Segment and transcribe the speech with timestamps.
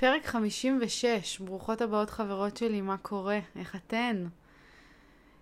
[0.00, 3.38] פרק 56, ברוכות הבאות חברות שלי, מה קורה?
[3.56, 4.26] איך אתן?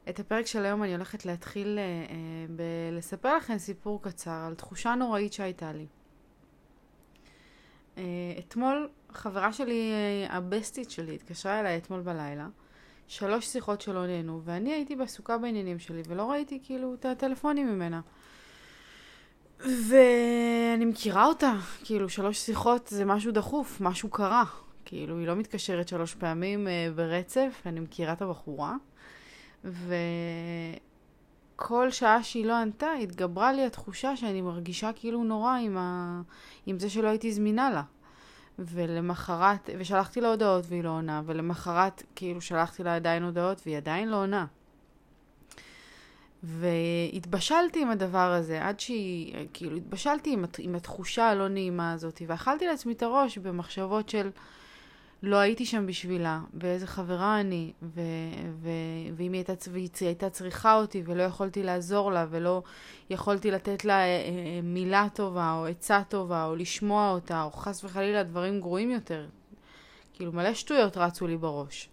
[0.08, 2.16] את הפרק של היום אני הולכת להתחיל אה, אה,
[2.56, 5.86] בלספר לכם סיפור קצר על תחושה נוראית שהייתה לי.
[7.98, 8.02] אה,
[8.38, 12.48] אתמול חברה שלי, אה, הבסטית שלי, התקשרה אליי אתמול בלילה,
[13.08, 18.00] שלוש שיחות שלא נהנו, ואני הייתי בעסוקה בעניינים שלי ולא ראיתי כאילו את הטלפונים ממנה.
[19.60, 21.52] ואני מכירה אותה,
[21.84, 24.44] כאילו שלוש שיחות זה משהו דחוף, משהו קרה.
[24.84, 28.74] כאילו, היא לא מתקשרת שלוש פעמים uh, ברצף, אני מכירה את הבחורה.
[31.54, 36.20] וכל שעה שהיא לא ענתה, התגברה לי התחושה שאני מרגישה כאילו נורא עם, ה...
[36.66, 37.82] עם זה שלא הייתי זמינה לה.
[38.58, 44.08] ולמחרת, ושלחתי לה הודעות והיא לא עונה, ולמחרת כאילו שלחתי לה עדיין הודעות והיא עדיין
[44.08, 44.46] לא עונה.
[46.42, 52.66] והתבשלתי עם הדבר הזה, עד שהיא, כאילו, התבשלתי עם, עם התחושה הלא נעימה הזאת, ואכלתי
[52.66, 54.30] לעצמי את הראש במחשבות של
[55.22, 58.00] לא הייתי שם בשבילה, ואיזה חברה אני, ו,
[58.62, 58.70] ו,
[59.16, 62.62] ואם היא הייתה, והיא הייתה צריכה אותי, ולא יכולתי לעזור לה, ולא
[63.10, 67.84] יכולתי לתת לה אה, אה, מילה טובה, או עצה טובה, או לשמוע אותה, או חס
[67.84, 69.26] וחלילה דברים גרועים יותר.
[70.12, 71.88] כאילו, מלא שטויות רצו לי בראש.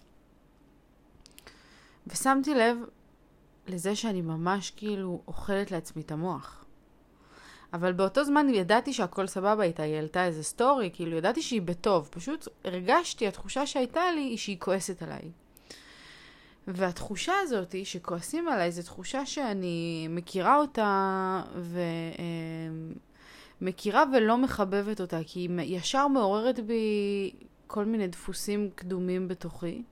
[2.08, 2.78] ושמתי לב
[3.68, 6.66] לזה שאני ממש כאילו אוכלת לעצמי את המוח.
[7.74, 12.10] אבל באותו זמן ידעתי שהכל סבבה איתה, היא העלתה איזה סטורי, כאילו ידעתי שהיא בטוב,
[12.12, 15.32] פשוט הרגשתי, התחושה שהייתה לי היא שהיא כועסת עליי.
[16.68, 21.42] והתחושה הזאת שכועסים עליי זו תחושה שאני מכירה אותה
[23.62, 27.32] ומכירה ולא מחבבת אותה, כי היא ישר מעוררת בי
[27.68, 29.84] כל מיני דפוסים קדומים בתוכי,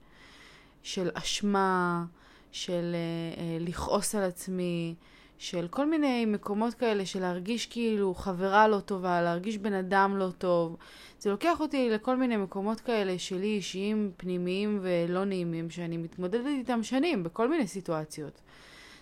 [0.82, 2.04] של אשמה,
[2.52, 4.94] של uh, uh, לכעוס על עצמי,
[5.38, 10.30] של כל מיני מקומות כאלה של להרגיש כאילו חברה לא טובה, להרגיש בן אדם לא
[10.38, 10.76] טוב.
[11.18, 16.82] זה לוקח אותי לכל מיני מקומות כאלה שלי אישיים, פנימיים ולא נעימים, שאני מתמודדת איתם
[16.82, 18.40] שנים בכל מיני סיטואציות.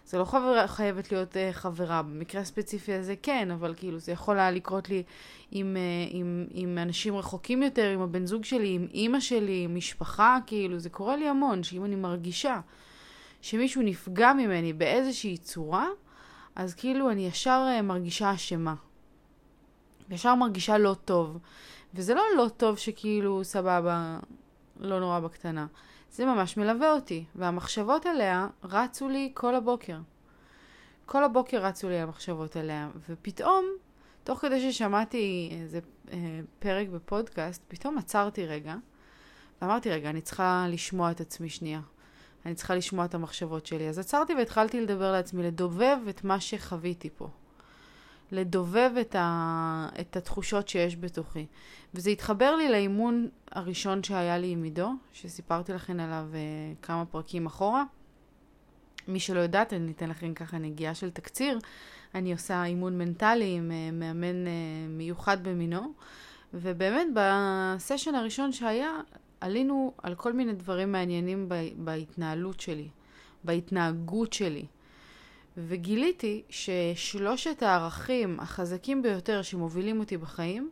[0.06, 0.66] זה לא חבר...
[0.66, 5.02] חייבת להיות uh, חברה, במקרה הספציפי הזה כן, אבל כאילו זה יכול היה לקרות לי
[5.50, 9.74] עם, uh, עם, עם אנשים רחוקים יותר, עם הבן זוג שלי, עם אימא שלי, עם
[9.74, 12.60] משפחה, כאילו זה קורה לי המון, שאם אני מרגישה
[13.40, 15.88] שמישהו נפגע ממני באיזושהי צורה,
[16.56, 18.74] אז כאילו אני ישר אה, מרגישה אשמה.
[20.10, 21.38] ישר מרגישה לא טוב.
[21.94, 24.18] וזה לא לא טוב שכאילו סבבה,
[24.80, 25.66] לא נורא בקטנה.
[26.10, 29.98] זה ממש מלווה אותי, והמחשבות עליה רצו לי כל הבוקר.
[31.06, 33.64] כל הבוקר רצו לי המחשבות עליה, ופתאום,
[34.24, 35.80] תוך כדי ששמעתי איזה
[36.12, 38.74] אה, פרק בפודקאסט, פתאום עצרתי רגע,
[39.62, 41.80] ואמרתי, רגע, אני צריכה לשמוע את עצמי שנייה.
[42.46, 43.88] אני צריכה לשמוע את המחשבות שלי.
[43.88, 47.28] אז עצרתי והתחלתי לדבר לעצמי, לדובב את מה שחוויתי פה.
[48.32, 49.88] לדובב את, ה...
[50.00, 51.46] את התחושות שיש בתוכי.
[51.94, 57.46] וזה התחבר לי לאימון הראשון שהיה לי עם עידו, שסיפרתי לכם עליו uh, כמה פרקים
[57.46, 57.84] אחורה.
[59.08, 61.58] מי שלא יודעת, אני אתן לכם ככה נגיעה של תקציר.
[62.14, 64.48] אני עושה אימון מנטלי עם uh, מאמן uh,
[64.88, 65.92] מיוחד במינו,
[66.54, 69.00] ובאמת בסשן הראשון שהיה,
[69.40, 72.88] עלינו על כל מיני דברים מעניינים בהתנהלות שלי,
[73.44, 74.66] בהתנהגות שלי.
[75.56, 80.70] וגיליתי ששלושת הערכים החזקים ביותר שמובילים אותי בחיים,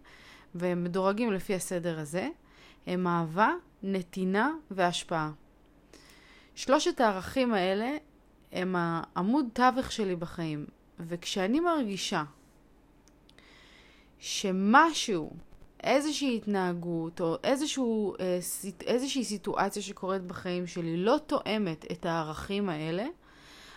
[0.55, 2.29] והם מדורגים לפי הסדר הזה,
[2.87, 3.53] הם אהבה,
[3.83, 5.33] נתינה והשפעה.
[6.55, 7.97] שלושת הערכים האלה
[8.53, 10.67] הם העמוד תווך שלי בחיים,
[11.01, 12.25] וכשאני מרגישה
[14.19, 15.37] שמשהו
[15.89, 18.39] איזושהי התנהגות או איזשהו, אה,
[18.87, 23.07] איזושהי סיטואציה שקורית בחיים שלי לא תואמת את הערכים האלה,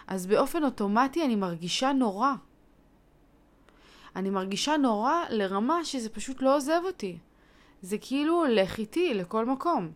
[0.08, 2.32] אז באופן אוטומטי אני מרגישה נורא.
[4.16, 7.18] אני מרגישה נורא לרמה שזה פשוט לא עוזב אותי.
[7.82, 9.92] זה כאילו הולך איתי לכל מקום.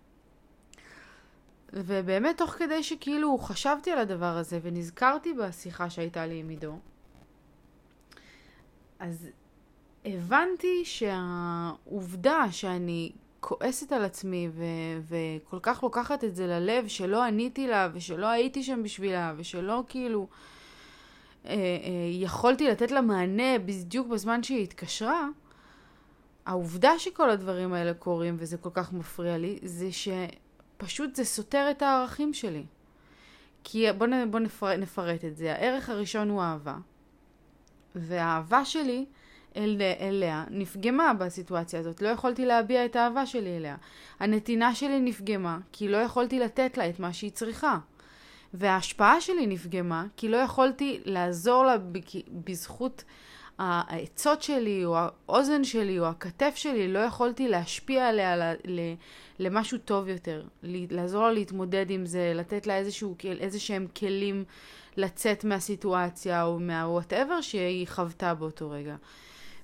[1.73, 6.77] ובאמת תוך כדי שכאילו חשבתי על הדבר הזה ונזכרתי בשיחה שהייתה לי עם עידו,
[8.99, 9.29] אז
[10.05, 14.63] הבנתי שהעובדה שאני כועסת על עצמי ו-
[15.07, 20.27] וכל כך לוקחת את זה ללב שלא עניתי לה ושלא הייתי שם בשבילה ושלא כאילו
[21.45, 21.57] אה, אה,
[22.11, 25.27] יכולתי לתת לה מענה בדיוק בזמן שהיא התקשרה,
[26.45, 31.81] העובדה שכל הדברים האלה קורים וזה כל כך מפריע לי, זה שפשוט זה סותר את
[31.81, 32.63] הערכים שלי.
[33.63, 35.53] כי בואו בוא נפר, נפרט את זה.
[35.53, 36.77] הערך הראשון הוא אהבה,
[37.95, 39.05] והאהבה שלי
[39.55, 43.75] אל, אליה נפגמה בסיטואציה הזאת, לא יכולתי להביע את האהבה שלי אליה.
[44.19, 47.77] הנתינה שלי נפגמה, כי לא יכולתי לתת לה את מה שהיא צריכה.
[48.53, 51.75] וההשפעה שלי נפגמה, כי לא יכולתי לעזור לה
[52.31, 53.03] בזכות
[53.59, 58.53] העצות שלי, או האוזן שלי, או הכתף שלי, לא יכולתי להשפיע עליה
[59.39, 60.43] למשהו טוב יותר.
[60.63, 64.43] לעזור לה להתמודד עם זה, לתת לה איזשהו, איזה שהם כלים
[64.97, 68.95] לצאת מהסיטואציה, או מה-whatever שהיא חוותה באותו רגע.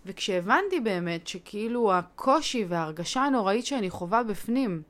[0.05, 4.81] וכשהבנתי באמת שכאילו הקושי וההרגשה הנוראית שאני חווה בפנים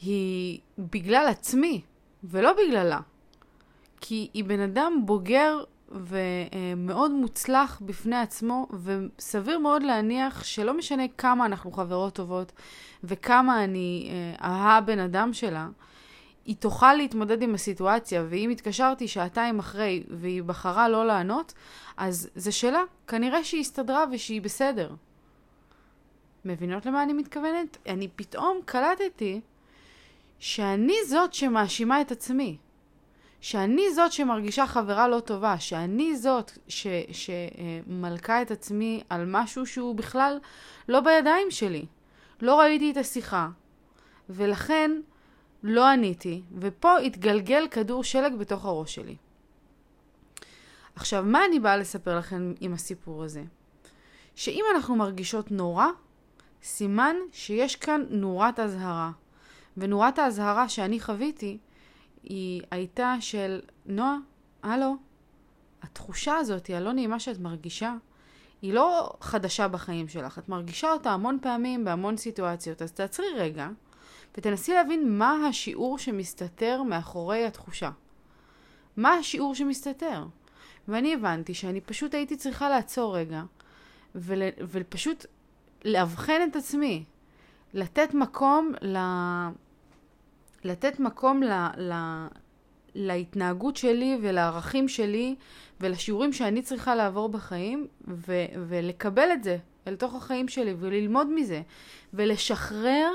[0.00, 1.82] היא בגלל עצמי,
[2.24, 3.00] ולא בגללה.
[4.00, 11.46] כי היא בן אדם בוגר ומאוד מוצלח בפני עצמו, וסביר מאוד להניח שלא משנה כמה
[11.46, 12.52] אנחנו חברות טובות
[13.04, 14.10] וכמה אני
[14.42, 15.68] אה, הבן אדם שלה,
[16.48, 21.52] היא תוכל להתמודד עם הסיטואציה, ואם התקשרתי שעתיים אחרי והיא בחרה לא לענות,
[21.96, 22.82] אז זה שלה.
[23.06, 24.94] כנראה שהיא הסתדרה ושהיא בסדר.
[26.44, 27.76] מבינות למה אני מתכוונת?
[27.86, 29.40] אני פתאום קלטתי
[30.38, 32.56] שאני זאת שמאשימה את עצמי.
[33.40, 36.50] שאני זאת שמרגישה חברה לא טובה, שאני זאת
[37.12, 40.38] שמלכה את עצמי על משהו שהוא בכלל
[40.88, 41.86] לא בידיים שלי.
[42.40, 43.48] לא ראיתי את השיחה,
[44.28, 44.90] ולכן
[45.62, 49.16] לא עניתי, ופה התגלגל כדור שלג בתוך הראש שלי.
[50.94, 53.42] עכשיו, מה אני באה לספר לכם עם הסיפור הזה?
[54.34, 55.86] שאם אנחנו מרגישות נורא,
[56.62, 59.10] סימן שיש כאן נורת אזהרה.
[59.76, 61.58] ונורת האזהרה שאני חוויתי,
[62.22, 64.16] היא הייתה של, נועה,
[64.62, 64.96] הלו,
[65.82, 67.94] התחושה הזאת, הלא נעימה שאת מרגישה,
[68.62, 70.38] היא לא חדשה בחיים שלך.
[70.38, 72.82] את מרגישה אותה המון פעמים בהמון סיטואציות.
[72.82, 73.68] אז תעצרי רגע
[74.36, 77.90] ותנסי להבין מה השיעור שמסתתר מאחורי התחושה.
[78.96, 80.24] מה השיעור שמסתתר?
[80.88, 83.42] ואני הבנתי שאני פשוט הייתי צריכה לעצור רגע
[84.14, 85.26] ול, ופשוט
[85.84, 87.04] לאבחן את עצמי,
[87.74, 88.98] לתת מקום ל...
[90.64, 91.92] לתת מקום ל, ל,
[92.94, 95.36] להתנהגות שלי ולערכים שלי
[95.80, 101.62] ולשיעורים שאני צריכה לעבור בחיים ו, ולקבל את זה אל תוך החיים שלי וללמוד מזה
[102.14, 103.10] ולשחרר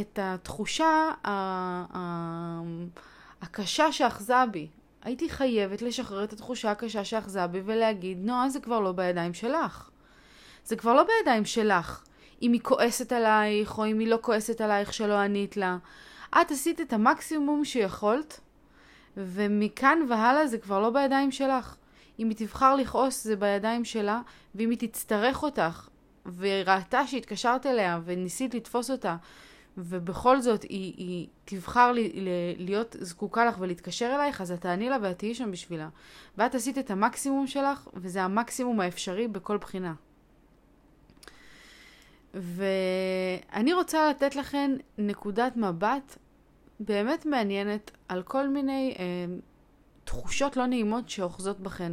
[0.00, 1.10] את התחושה
[3.42, 4.68] הקשה שאחזה בי.
[5.02, 9.90] הייתי חייבת לשחרר את התחושה הקשה שאחזה בי ולהגיד, נועה, זה כבר לא בידיים שלך.
[10.64, 12.04] זה כבר לא בידיים שלך.
[12.42, 15.76] אם היא כועסת עלייך, או אם היא לא כועסת עלייך שלא ענית לה.
[16.40, 18.40] את עשית את המקסימום שיכולת,
[19.16, 21.76] ומכאן והלאה זה כבר לא בידיים שלך.
[22.18, 24.20] אם היא תבחר לכעוס זה בידיים שלה,
[24.54, 25.88] ואם היא תצטרך אותך,
[26.36, 29.16] וראתה שהתקשרת אליה וניסית לתפוס אותה,
[29.76, 32.28] ובכל זאת היא, היא תבחר לי, ל,
[32.58, 35.88] להיות זקוקה לך ולהתקשר אלייך, אז את תעני לה ואת תהיי שם בשבילה.
[36.38, 39.94] ואת עשית את המקסימום שלך, וזה המקסימום האפשרי בכל בחינה.
[42.34, 46.16] ואני רוצה לתת לכן נקודת מבט
[46.80, 49.04] באמת מעניינת על כל מיני אה,
[50.04, 51.92] תחושות לא נעימות שאוחזות בכן.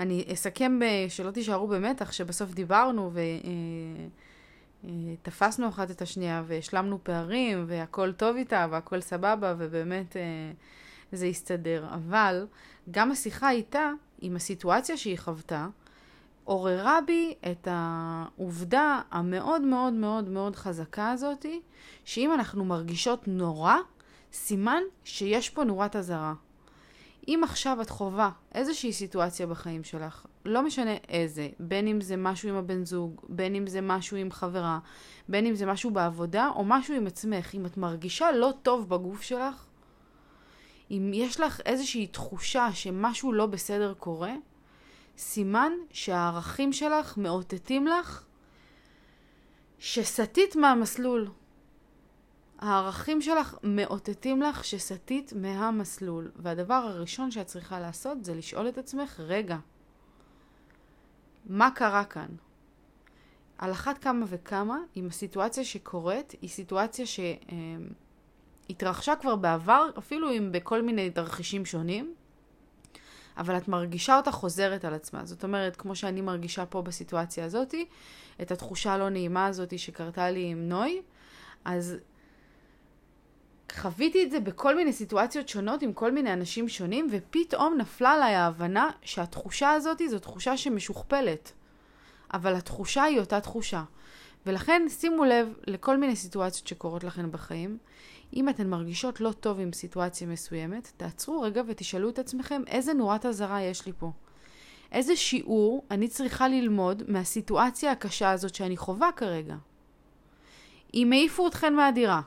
[0.00, 4.08] אני אסכם ב- שלא תישארו במתח, שבסוף דיברנו ותפסנו אה,
[4.84, 10.22] אה, אחת את השנייה והשלמנו פערים והכל טוב איתה והכל סבבה ובאמת אה,
[11.12, 11.86] זה הסתדר.
[11.94, 12.46] אבל
[12.90, 13.90] גם השיחה איתה,
[14.20, 15.66] עם הסיטואציה שהיא חוותה,
[16.44, 21.60] עוררה בי את העובדה המאוד מאוד מאוד מאוד חזקה הזאתי,
[22.04, 23.76] שאם אנחנו מרגישות נורא,
[24.32, 26.34] סימן שיש פה נורת אזהרה.
[27.28, 32.48] אם עכשיו את חווה איזושהי סיטואציה בחיים שלך, לא משנה איזה, בין אם זה משהו
[32.48, 34.78] עם הבן זוג, בין אם זה משהו עם חברה,
[35.28, 39.22] בין אם זה משהו בעבודה, או משהו עם עצמך, אם את מרגישה לא טוב בגוף
[39.22, 39.64] שלך,
[40.90, 44.34] אם יש לך איזושהי תחושה שמשהו לא בסדר קורה,
[45.18, 48.24] סימן שהערכים שלך מאותתים לך
[49.78, 51.28] שסטית מהמסלול.
[52.58, 56.30] הערכים שלך מאותתים לך שסטית מהמסלול.
[56.36, 59.56] והדבר הראשון שאת צריכה לעשות זה לשאול את עצמך, רגע,
[61.46, 62.28] מה קרה כאן?
[63.58, 67.04] על אחת כמה וכמה, אם הסיטואציה שקורית היא סיטואציה
[68.66, 72.14] שהתרחשה כבר בעבר, אפילו אם בכל מיני תרחישים שונים,
[73.36, 75.24] אבל את מרגישה אותה חוזרת על עצמה.
[75.24, 77.86] זאת אומרת, כמו שאני מרגישה פה בסיטואציה הזאתי,
[78.42, 81.02] את התחושה הלא נעימה הזאתי שקרתה לי עם נוי,
[81.64, 81.96] אז
[83.72, 88.34] חוויתי את זה בכל מיני סיטואציות שונות עם כל מיני אנשים שונים, ופתאום נפלה עליי
[88.34, 91.52] ההבנה שהתחושה הזאתי זו תחושה שמשוכפלת.
[92.34, 93.84] אבל התחושה היא אותה תחושה.
[94.46, 97.78] ולכן שימו לב לכל מיני סיטואציות שקורות לכן בחיים.
[98.36, 103.26] אם אתן מרגישות לא טוב עם סיטואציה מסוימת, תעצרו רגע ותשאלו את עצמכם איזה נורת
[103.26, 104.12] אזהרה יש לי פה.
[104.92, 109.56] איזה שיעור אני צריכה ללמוד מהסיטואציה הקשה הזאת שאני חווה כרגע.
[110.94, 112.20] אם העיפו אתכן מהדירה,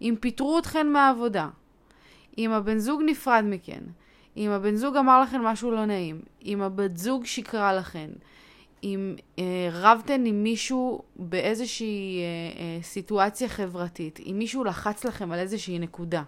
[0.00, 1.48] אם פיטרו אתכן מהעבודה,
[2.38, 3.80] אם הבן זוג נפרד מכן,
[4.36, 8.08] אם הבן זוג אמר לכם משהו לא נעים, אם הבת זוג שיקרה לכם,
[8.84, 15.38] אם אה, רבתן עם מישהו באיזושהי אה, אה, סיטואציה חברתית, אם מישהו לחץ לכם על
[15.38, 16.22] איזושהי נקודה,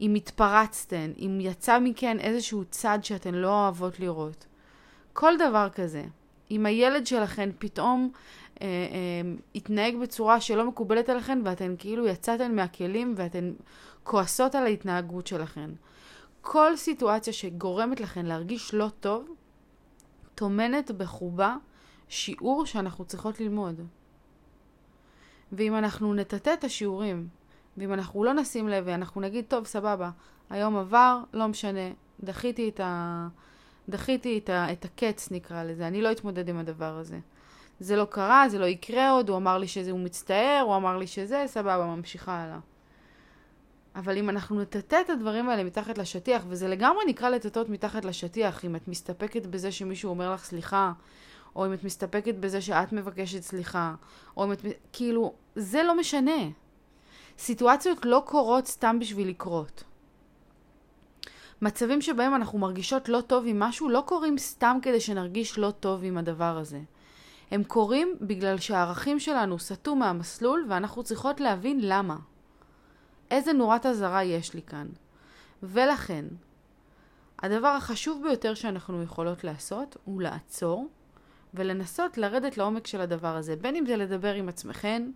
[0.00, 4.46] אם התפרצתן, אם יצא מכן איזשהו צד שאתן לא אוהבות לראות,
[5.12, 6.04] כל דבר כזה.
[6.50, 8.10] אם הילד שלכם פתאום
[8.64, 13.52] אה, אה, התנהג בצורה שלא מקובלת עליכם ואתן כאילו יצאתן מהכלים ואתן
[14.02, 15.72] כועסות על ההתנהגות שלכם.
[16.40, 19.28] כל סיטואציה שגורמת לכם להרגיש לא טוב,
[20.34, 21.56] טומנת בחובה
[22.08, 23.80] שיעור שאנחנו צריכות ללמוד.
[25.52, 27.28] ואם אנחנו נטאטא את השיעורים,
[27.76, 30.10] ואם אנחנו לא נשים לב ואנחנו נגיד, טוב, סבבה,
[30.50, 31.90] היום עבר, לא משנה,
[32.24, 33.28] דחיתי את, ה...
[33.88, 34.72] דחיתי את, ה...
[34.72, 37.18] את הקץ, נקרא לזה, אני לא אתמודד עם הדבר הזה.
[37.80, 40.98] זה לא קרה, זה לא יקרה עוד, הוא אמר לי שזה, הוא מצטער, הוא אמר
[40.98, 42.58] לי שזה, סבבה, ממשיכה הלאה.
[43.96, 48.64] אבל אם אנחנו נטאטא את הדברים האלה מתחת לשטיח, וזה לגמרי נקרא לטאטאות מתחת לשטיח,
[48.64, 50.92] אם את מסתפקת בזה שמישהו אומר לך סליחה,
[51.56, 53.94] או אם את מסתפקת בזה שאת מבקשת סליחה,
[54.36, 54.58] או אם את...
[54.92, 56.50] כאילו, זה לא משנה.
[57.38, 59.84] סיטואציות לא קורות סתם בשביל לקרות.
[61.62, 66.04] מצבים שבהם אנחנו מרגישות לא טוב עם משהו לא קורים סתם כדי שנרגיש לא טוב
[66.04, 66.80] עם הדבר הזה.
[67.54, 72.16] הם קורים בגלל שהערכים שלנו סטו מהמסלול ואנחנו צריכות להבין למה.
[73.30, 74.86] איזה נורת אזהרה יש לי כאן.
[75.62, 76.24] ולכן,
[77.38, 80.88] הדבר החשוב ביותר שאנחנו יכולות לעשות הוא לעצור
[81.54, 83.56] ולנסות לרדת לעומק של הדבר הזה.
[83.56, 85.10] בין אם זה לדבר עם עצמכן,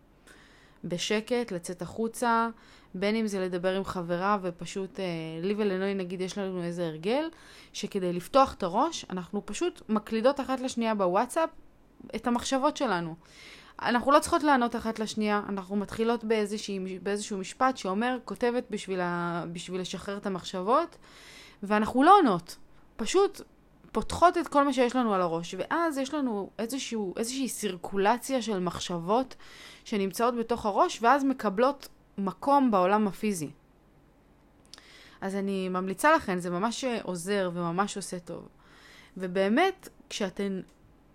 [0.85, 2.49] בשקט, לצאת החוצה,
[2.95, 5.05] בין אם זה לדבר עם חברה ופשוט, אה,
[5.43, 7.29] לי ולנוי נגיד יש לנו איזה הרגל,
[7.73, 11.51] שכדי לפתוח את הראש, אנחנו פשוט מקלידות אחת לשנייה בוואטסאפ
[12.17, 13.15] את המחשבות שלנו.
[13.83, 19.45] אנחנו לא צריכות לענות אחת לשנייה, אנחנו מתחילות באיזושהי, באיזשהו משפט שאומר, כותבת בשביל, ה,
[19.53, 20.97] בשביל לשחרר את המחשבות,
[21.63, 22.57] ואנחנו לא עונות.
[22.97, 23.41] פשוט
[23.93, 28.59] פותחות את כל מה שיש לנו על הראש, ואז יש לנו איזשהו, איזושהי סירקולציה של
[28.59, 29.35] מחשבות
[29.85, 31.89] שנמצאות בתוך הראש, ואז מקבלות
[32.19, 33.51] מקום בעולם הפיזי.
[35.21, 38.49] אז אני ממליצה לכן, זה ממש עוזר וממש עושה טוב.
[39.17, 40.61] ובאמת, כשאתן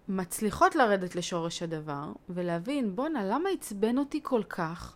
[0.07, 4.95] מצליחות לרדת לשורש הדבר ולהבין, בואנה, למה עצבן אותי כל כך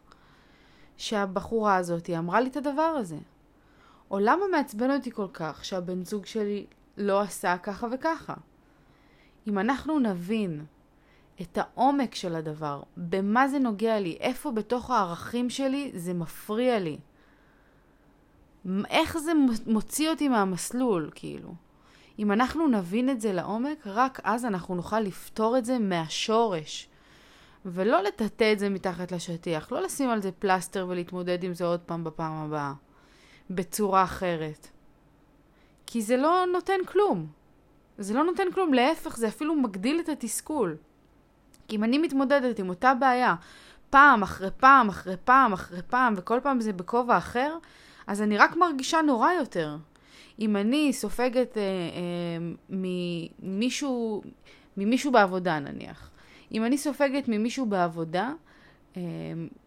[0.98, 3.18] שהבחורה הזאת אמרה לי את הדבר הזה?
[4.12, 6.66] או למה מעצבן אותי כל כך שהבן זוג שלי
[6.98, 8.34] לא עשה ככה וככה?
[9.48, 10.66] אם אנחנו נבין
[11.42, 16.98] את העומק של הדבר, במה זה נוגע לי, איפה בתוך הערכים שלי זה מפריע לי,
[18.90, 19.32] איך זה
[19.66, 21.54] מוציא אותי מהמסלול, כאילו.
[22.20, 26.90] אם אנחנו נבין את זה לעומק, רק אז אנחנו נוכל לפתור את זה מהשורש.
[27.66, 31.80] ולא לטאטא את זה מתחת לשטיח, לא לשים על זה פלסטר ולהתמודד עם זה עוד
[31.80, 32.74] פעם בפעם הבאה,
[33.50, 34.68] בצורה אחרת.
[35.86, 37.28] כי זה לא נותן כלום.
[37.98, 40.76] זה לא נותן כלום, להפך, זה אפילו מגדיל את התסכול.
[41.68, 43.36] כי אם אני מתמודדת עם אותה בעיה
[43.90, 47.58] פעם אחרי פעם אחרי פעם אחרי פעם, וכל פעם זה בכובע אחר,
[48.08, 49.78] אז אני רק מרגישה נורא יותר.
[50.40, 51.68] אם אני סופגת אה, אה,
[52.70, 54.22] ממישהו,
[54.78, 56.10] ממישהו בעבודה נניח,
[56.52, 58.32] אם אני סופגת ממישהו בעבודה,
[58.98, 59.02] אה,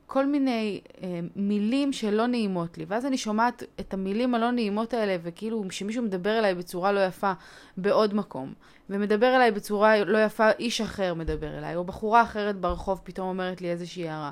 [0.07, 5.17] כל מיני אה, מילים שלא נעימות לי, ואז אני שומעת את המילים הלא נעימות האלה,
[5.23, 7.33] וכאילו שמישהו מדבר אליי בצורה לא יפה
[7.77, 8.53] בעוד מקום,
[8.91, 13.61] ומדבר אליי בצורה לא יפה, איש אחר מדבר אליי, או בחורה אחרת ברחוב פתאום אומרת
[13.61, 14.31] לי איזושהי הערה,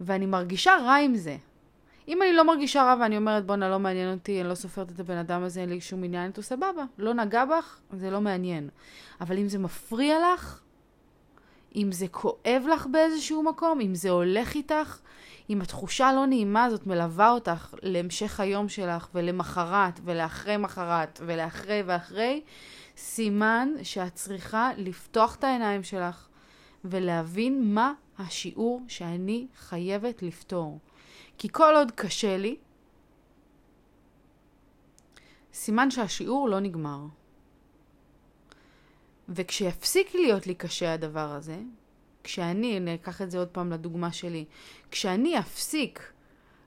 [0.00, 1.36] ואני מרגישה רע עם זה.
[2.08, 5.00] אם אני לא מרגישה רע ואני אומרת, בואנה, לא מעניין אותי, אני לא סופרת את
[5.00, 6.84] הבן אדם הזה, אין לי שום עניין איתו, סבבה.
[6.98, 8.68] לא נגע בך, זה לא מעניין.
[9.20, 10.60] אבל אם זה מפריע לך,
[11.76, 14.98] אם זה כואב לך באיזשהו מקום, אם זה הולך איתך,
[15.50, 22.40] אם התחושה הלא נעימה הזאת מלווה אותך להמשך היום שלך ולמחרת ולאחרי מחרת ולאחרי ואחרי,
[22.96, 26.28] סימן שאת צריכה לפתוח את העיניים שלך
[26.84, 30.78] ולהבין מה השיעור שאני חייבת לפתור.
[31.40, 32.56] כי כל עוד קשה לי,
[35.52, 37.00] סימן שהשיעור לא נגמר.
[39.28, 41.58] וכשיפסיק להיות לי קשה הדבר הזה,
[42.24, 44.44] כשאני, אני אקח את זה עוד פעם לדוגמה שלי,
[44.90, 46.12] כשאני אפסיק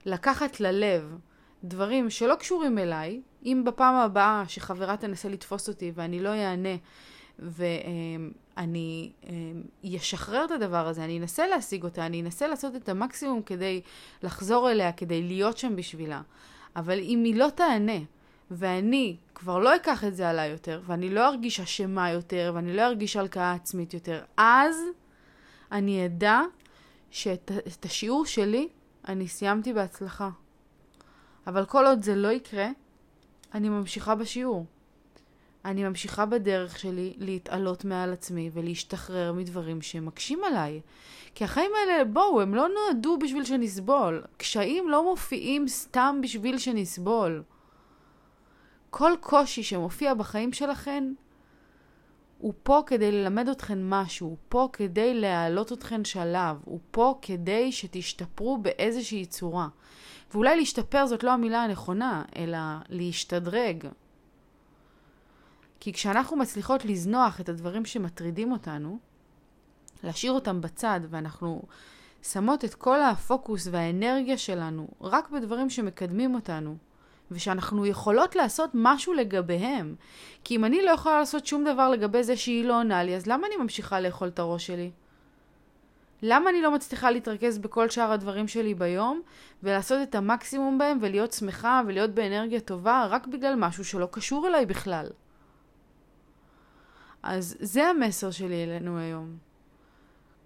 [0.06, 1.18] לקחת ללב
[1.64, 6.76] דברים שלא קשורים אליי, אם בפעם הבאה שחברה תנסה לתפוס אותי ואני לא אענה
[9.96, 13.82] אשחרר אמ, את הדבר הזה, אני אנסה להשיג אותה, אני אנסה לעשות את המקסימום כדי
[14.24, 16.22] לחזור אליה, כדי להיות שם בשבילה.
[16.76, 18.00] אבל אם היא לא תענה,
[18.52, 22.82] ואני כבר לא אקח את זה עליי יותר, ואני לא ארגיש אשמה יותר, ואני לא
[22.82, 24.76] ארגיש הלקאה עצמית יותר, אז
[25.72, 26.42] אני אדע
[27.12, 28.68] שאת השיעור שלי
[29.08, 30.30] אני סיימתי בהצלחה.
[31.48, 32.68] אבל כל עוד זה לא יקרה,
[33.54, 34.66] אני ממשיכה בשיעור.
[35.66, 40.82] אני ממשיכה בדרך שלי להתעלות מעל עצמי ולהשתחרר מדברים שמקשים עליי.
[41.36, 44.24] כי החיים האלה, בואו, הם לא נועדו בשביל שנסבול.
[44.38, 47.44] קשיים לא מופיעים סתם בשביל שנסבול.
[48.90, 51.14] כל קושי שמופיע בחיים שלכן,
[52.38, 57.72] הוא פה כדי ללמד אתכן משהו, הוא פה כדי להעלות אתכן שלב, הוא פה כדי
[57.72, 59.68] שתשתפרו באיזושהי צורה.
[60.32, 62.58] ואולי להשתפר זאת לא המילה הנכונה, אלא
[62.90, 63.88] להשתדרג.
[65.84, 69.00] כי כשאנחנו מצליחות לזנוח את הדברים שמטרידים אותנו,
[70.04, 71.62] להשאיר אותם בצד, ואנחנו
[72.22, 76.76] שמות את כל הפוקוס והאנרגיה שלנו רק בדברים שמקדמים אותנו,
[77.32, 79.96] ושאנחנו יכולות לעשות משהו לגביהם.
[80.44, 83.28] כי אם אני לא יכולה לעשות שום דבר לגבי זה שהיא לא עונה לי, אז
[83.28, 84.92] למה אני ממשיכה לאכול את הראש שלי?
[86.22, 89.22] למה אני לא מצליחה להתרכז בכל שאר הדברים שלי ביום,
[89.64, 94.66] ולעשות את המקסימום בהם, ולהיות שמחה, ולהיות באנרגיה טובה, רק בגלל משהו שלא קשור אליי
[94.66, 95.08] בכלל?
[97.24, 99.38] אז זה המסר שלי אלינו היום.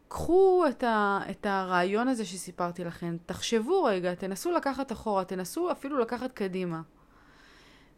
[0.08, 6.00] קחו את, ה, את הרעיון הזה שסיפרתי לכם, תחשבו רגע, תנסו לקחת אחורה, תנסו אפילו
[6.00, 6.82] לקחת קדימה.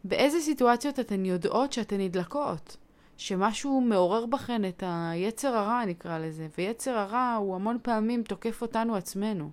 [0.04, 2.76] באיזה סיטואציות אתן יודעות שאתן נדלקות?
[3.16, 8.96] שמשהו מעורר בכן את היצר הרע, נקרא לזה, ויצר הרע הוא המון פעמים תוקף אותנו
[8.96, 9.50] עצמנו.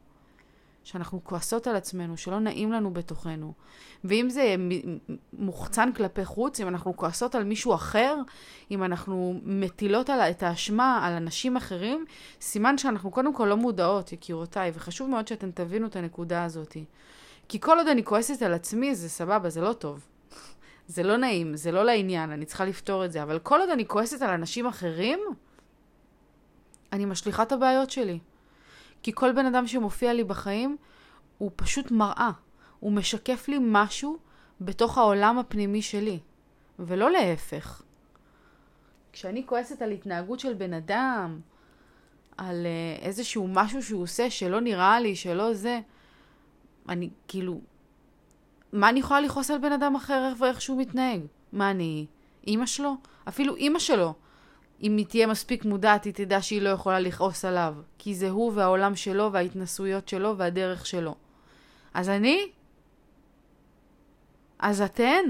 [0.87, 3.53] שאנחנו כועסות על עצמנו, שלא נעים לנו בתוכנו.
[4.03, 4.55] ואם זה
[5.33, 8.15] מוחצן כלפי חוץ, אם אנחנו כועסות על מישהו אחר,
[8.71, 12.05] אם אנחנו מטילות על, את האשמה על אנשים אחרים,
[12.41, 16.77] סימן שאנחנו קודם כל לא מודעות, יקירותיי, וחשוב מאוד שאתם תבינו את הנקודה הזאת.
[17.47, 20.07] כי כל עוד אני כועסת על עצמי, זה סבבה, זה לא טוב.
[20.87, 23.23] זה לא נעים, זה לא לעניין, אני צריכה לפתור את זה.
[23.23, 25.19] אבל כל עוד אני כועסת על אנשים אחרים,
[26.93, 28.19] אני משליכה את הבעיות שלי.
[29.03, 30.77] כי כל בן אדם שמופיע לי בחיים
[31.37, 32.31] הוא פשוט מראה.
[32.79, 34.17] הוא משקף לי משהו
[34.61, 36.19] בתוך העולם הפנימי שלי,
[36.79, 37.81] ולא להפך.
[39.13, 41.39] כשאני כועסת על התנהגות של בן אדם,
[42.37, 45.79] על uh, איזשהו משהו שהוא עושה שלא נראה לי, שלא זה,
[46.89, 47.59] אני כאילו,
[48.73, 51.21] מה אני יכולה לכעוס על בן אדם אחר ואיך שהוא מתנהג?
[51.53, 52.05] מה אני,
[52.47, 52.95] אימא שלו?
[53.27, 54.13] אפילו אימא שלו
[54.81, 57.75] אם היא תהיה מספיק מודעת, היא תדע שהיא לא יכולה לכעוס עליו.
[57.97, 61.15] כי זה הוא והעולם שלו וההתנסויות שלו והדרך שלו.
[61.93, 62.51] אז אני?
[64.59, 65.23] אז אתן?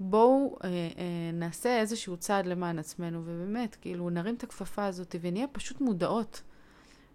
[0.00, 5.46] בואו אה, אה, נעשה איזשהו צעד למען עצמנו, ובאמת, כאילו, נרים את הכפפה הזאת ונהיה
[5.46, 6.42] פשוט מודעות.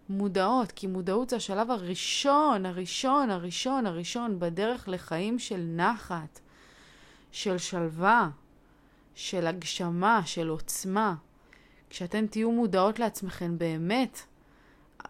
[0.08, 6.40] מודעות, כי מודעות זה השלב הראשון, הראשון, הראשון, הראשון בדרך לחיים של נחת,
[7.32, 8.30] של שלווה,
[9.18, 11.14] של הגשמה, של עוצמה,
[11.90, 14.20] כשאתן תהיו מודעות לעצמכן באמת,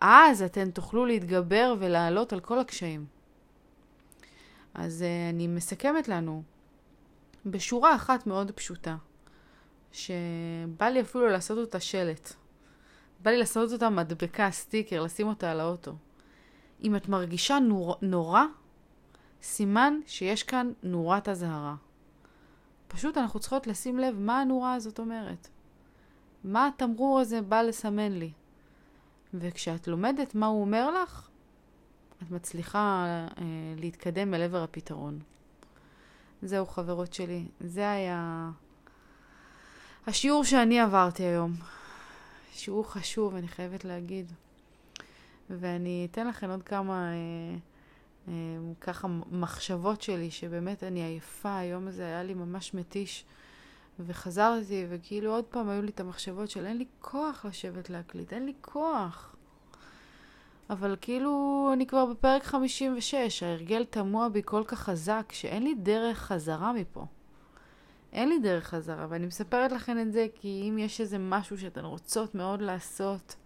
[0.00, 3.06] אז אתן תוכלו להתגבר ולעלות על כל הקשיים.
[4.74, 6.42] אז uh, אני מסכמת לנו
[7.46, 8.96] בשורה אחת מאוד פשוטה,
[9.92, 12.32] שבא לי אפילו לעשות אותה שלט.
[13.22, 15.94] בא לי לעשות אותה מדבקה, סטיקר, לשים אותה על האוטו.
[16.82, 18.42] אם את מרגישה נור, נורא,
[19.42, 21.74] סימן שיש כאן נורת אזהרה.
[22.88, 25.48] פשוט אנחנו צריכות לשים לב מה הנורה הזאת אומרת.
[26.44, 28.30] מה התמרור הזה בא לסמן לי.
[29.34, 31.28] וכשאת לומדת מה הוא אומר לך,
[32.22, 33.04] את מצליחה
[33.38, 33.44] אה,
[33.76, 35.18] להתקדם אל עבר הפתרון.
[36.42, 37.44] זהו, חברות שלי.
[37.60, 38.50] זה היה
[40.06, 41.52] השיעור שאני עברתי היום.
[42.52, 44.32] שיעור חשוב, אני חייבת להגיד.
[45.50, 47.12] ואני אתן לכם עוד כמה...
[47.12, 47.58] אה,
[48.80, 53.24] ככה מחשבות שלי, שבאמת אני עייפה, היום הזה היה לי ממש מתיש.
[54.00, 58.46] וחזרתי, וכאילו עוד פעם היו לי את המחשבות של אין לי כוח לשבת להקליט, אין
[58.46, 59.36] לי כוח.
[60.70, 66.18] אבל כאילו אני כבר בפרק 56, ההרגל תמוה בי כל כך חזק, שאין לי דרך
[66.18, 67.06] חזרה מפה.
[68.12, 71.84] אין לי דרך חזרה, ואני מספרת לכם את זה כי אם יש איזה משהו שאתן
[71.84, 73.36] רוצות מאוד לעשות,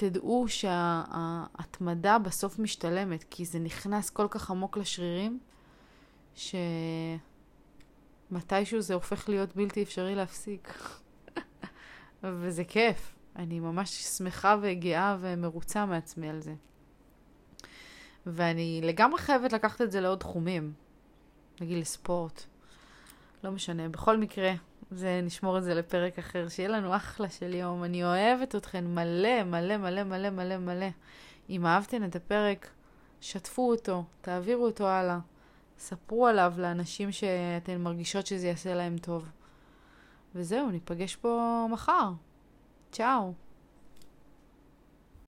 [0.00, 5.40] תדעו שההתמדה בסוף משתלמת, כי זה נכנס כל כך עמוק לשרירים,
[8.30, 10.74] שמתישהו זה הופך להיות בלתי אפשרי להפסיק.
[12.22, 13.14] וזה כיף.
[13.36, 16.54] אני ממש שמחה וגאה ומרוצה מעצמי על זה.
[18.26, 20.72] ואני לגמרי חייבת לקחת את זה לעוד תחומים.
[21.60, 22.42] נגיד לספורט.
[23.44, 23.88] לא משנה.
[23.88, 24.52] בכל מקרה,
[24.90, 26.48] זה, נשמור את זה לפרק אחר.
[26.48, 27.84] שיהיה לנו אחלה של יום.
[27.84, 30.86] אני אוהבת אתכן מלא, מלא, מלא, מלא, מלא, מלא.
[31.50, 32.68] אם אהבתן את הפרק,
[33.20, 35.18] שתפו אותו, תעבירו אותו הלאה.
[35.78, 39.28] ספרו עליו לאנשים שאתן מרגישות שזה יעשה להם טוב.
[40.34, 42.10] וזהו, ניפגש פה מחר.
[42.92, 43.32] צ'או.